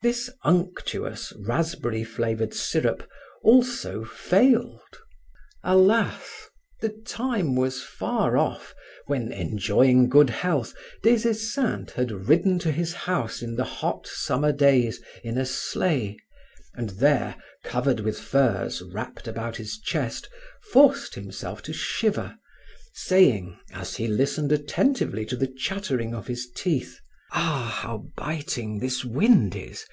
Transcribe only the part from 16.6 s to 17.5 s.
and there,